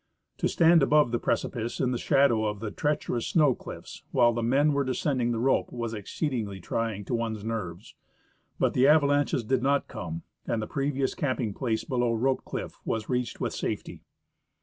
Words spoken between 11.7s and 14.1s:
below Rope cliff was reached with safety.